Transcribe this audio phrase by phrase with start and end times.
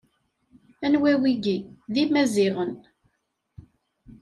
[0.85, 1.57] Anwa wigi:
[1.93, 2.73] D Imaziɣen.